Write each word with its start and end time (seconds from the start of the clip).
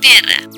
tierra. 0.00 0.48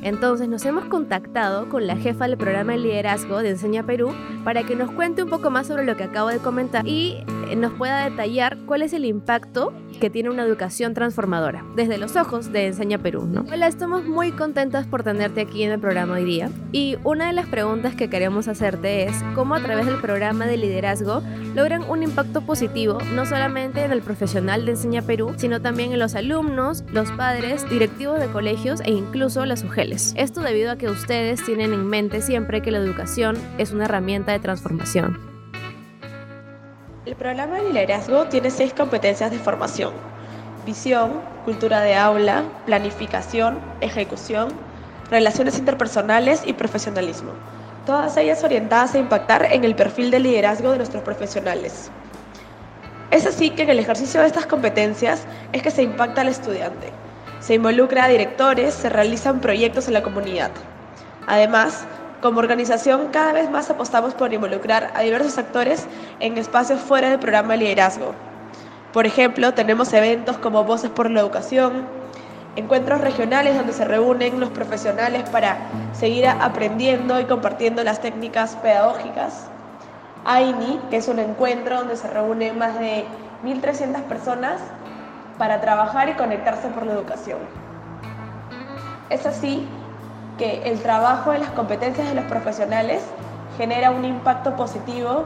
Entonces 0.00 0.48
nos 0.48 0.64
hemos 0.64 0.86
contactado 0.86 1.68
con 1.68 1.86
la 1.86 1.96
jefa 1.96 2.26
del 2.26 2.36
programa 2.36 2.72
de 2.72 2.78
liderazgo 2.78 3.42
de 3.42 3.50
Enseña 3.50 3.84
Perú 3.84 4.14
para 4.44 4.64
que 4.64 4.74
nos 4.74 4.90
cuente 4.90 5.22
un 5.22 5.30
poco 5.30 5.50
más 5.50 5.66
sobre 5.66 5.84
lo 5.84 5.96
que 5.96 6.04
acabo 6.04 6.28
de 6.28 6.38
comentar 6.38 6.86
y 6.86 7.18
nos 7.56 7.72
pueda 7.72 8.08
detallar 8.08 8.58
cuál 8.66 8.82
es 8.82 8.92
el 8.92 9.04
impacto 9.04 9.72
que 10.00 10.10
tiene 10.10 10.30
una 10.30 10.44
educación 10.44 10.94
transformadora 10.94 11.64
desde 11.74 11.98
los 11.98 12.16
ojos 12.16 12.52
de 12.52 12.66
Enseña 12.66 12.98
Perú. 12.98 13.26
¿no? 13.26 13.44
Hola, 13.52 13.66
estamos 13.66 14.04
muy 14.04 14.32
contentas 14.32 14.86
por 14.86 15.02
tenerte 15.02 15.40
aquí 15.40 15.62
en 15.62 15.72
el 15.72 15.80
programa 15.80 16.14
hoy 16.14 16.24
día 16.24 16.50
y 16.72 16.96
una 17.04 17.26
de 17.26 17.32
las 17.32 17.46
preguntas 17.46 17.94
que 17.94 18.08
queremos 18.08 18.48
hacerte 18.48 19.04
es 19.04 19.16
cómo 19.34 19.54
a 19.54 19.60
través 19.60 19.86
del 19.86 20.00
programa 20.00 20.46
de 20.46 20.56
liderazgo 20.56 21.22
logran 21.54 21.82
un 21.88 22.02
impacto 22.02 22.42
positivo 22.42 22.98
no 23.14 23.26
solamente 23.26 23.84
en 23.84 23.92
el 23.92 24.02
profesional 24.02 24.64
de 24.64 24.72
Enseña 24.72 25.02
Perú, 25.02 25.34
sino 25.36 25.60
también 25.60 25.92
en 25.92 25.98
los 25.98 26.14
alumnos, 26.14 26.84
los 26.92 27.10
padres, 27.12 27.68
directivos 27.68 28.20
de 28.20 28.28
colegios 28.28 28.80
e 28.80 28.92
incluso 28.92 29.44
las 29.44 29.64
UGELES. 29.64 30.14
Esto 30.16 30.40
debido 30.40 30.70
a 30.70 30.76
que 30.76 30.88
ustedes 30.88 31.44
tienen 31.44 31.72
en 31.72 31.86
mente 31.86 32.22
siempre 32.22 32.62
que 32.62 32.70
la 32.70 32.78
educación 32.78 33.36
es 33.58 33.72
una 33.72 33.86
herramienta 33.86 34.32
de 34.32 34.38
transformación. 34.38 35.27
El 37.08 37.16
programa 37.16 37.56
de 37.56 37.70
liderazgo 37.70 38.26
tiene 38.26 38.50
seis 38.50 38.74
competencias 38.74 39.30
de 39.30 39.38
formación. 39.38 39.94
Visión, 40.66 41.22
cultura 41.46 41.80
de 41.80 41.94
aula, 41.94 42.42
planificación, 42.66 43.58
ejecución, 43.80 44.48
relaciones 45.10 45.58
interpersonales 45.58 46.42
y 46.44 46.52
profesionalismo. 46.52 47.30
Todas 47.86 48.14
ellas 48.18 48.44
orientadas 48.44 48.94
a 48.94 48.98
impactar 48.98 49.50
en 49.50 49.64
el 49.64 49.74
perfil 49.74 50.10
de 50.10 50.18
liderazgo 50.18 50.72
de 50.72 50.76
nuestros 50.76 51.02
profesionales. 51.02 51.90
Es 53.10 53.24
así 53.24 53.48
que 53.48 53.62
en 53.62 53.70
el 53.70 53.78
ejercicio 53.78 54.20
de 54.20 54.26
estas 54.26 54.44
competencias 54.44 55.22
es 55.54 55.62
que 55.62 55.70
se 55.70 55.84
impacta 55.84 56.20
al 56.20 56.28
estudiante. 56.28 56.92
Se 57.40 57.54
involucra 57.54 58.04
a 58.04 58.08
directores, 58.08 58.74
se 58.74 58.90
realizan 58.90 59.40
proyectos 59.40 59.88
en 59.88 59.94
la 59.94 60.02
comunidad. 60.02 60.50
Además, 61.26 61.86
como 62.20 62.40
organización, 62.40 63.08
cada 63.12 63.32
vez 63.32 63.50
más 63.50 63.70
apostamos 63.70 64.14
por 64.14 64.32
involucrar 64.32 64.90
a 64.94 65.02
diversos 65.02 65.38
actores 65.38 65.86
en 66.20 66.36
espacios 66.36 66.80
fuera 66.80 67.10
del 67.10 67.18
programa 67.18 67.52
de 67.52 67.58
liderazgo. 67.58 68.14
Por 68.92 69.06
ejemplo, 69.06 69.54
tenemos 69.54 69.92
eventos 69.92 70.38
como 70.38 70.64
Voces 70.64 70.90
por 70.90 71.10
la 71.10 71.20
Educación, 71.20 71.86
encuentros 72.56 73.00
regionales 73.00 73.56
donde 73.56 73.72
se 73.72 73.84
reúnen 73.84 74.40
los 74.40 74.50
profesionales 74.50 75.28
para 75.30 75.58
seguir 75.92 76.26
aprendiendo 76.26 77.20
y 77.20 77.24
compartiendo 77.24 77.84
las 77.84 78.00
técnicas 78.00 78.56
pedagógicas. 78.56 79.46
AINI, 80.24 80.80
que 80.90 80.96
es 80.96 81.06
un 81.06 81.20
encuentro 81.20 81.76
donde 81.78 81.96
se 81.96 82.08
reúnen 82.08 82.58
más 82.58 82.78
de 82.80 83.04
1.300 83.44 84.02
personas 84.02 84.60
para 85.38 85.60
trabajar 85.60 86.08
y 86.08 86.14
conectarse 86.14 86.68
por 86.68 86.84
la 86.84 86.94
educación. 86.94 87.38
Es 89.08 89.24
así 89.24 89.68
que 90.38 90.62
el 90.64 90.80
trabajo 90.80 91.32
en 91.32 91.40
las 91.40 91.50
competencias 91.50 92.08
de 92.08 92.14
los 92.14 92.24
profesionales 92.24 93.02
genera 93.58 93.90
un 93.90 94.04
impacto 94.04 94.56
positivo 94.56 95.24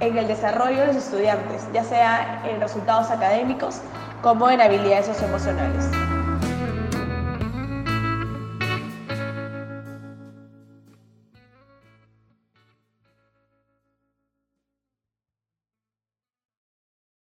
en 0.00 0.18
el 0.18 0.26
desarrollo 0.26 0.80
de 0.80 0.86
los 0.88 0.96
estudiantes, 0.96 1.66
ya 1.72 1.84
sea 1.84 2.42
en 2.44 2.60
resultados 2.60 3.10
académicos 3.10 3.80
como 4.22 4.50
en 4.50 4.60
habilidades 4.60 5.06
socioemocionales. 5.06 5.86